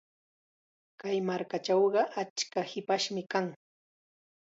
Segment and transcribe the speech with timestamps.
[1.01, 3.45] Kay markachawqa achka hipashmi kan.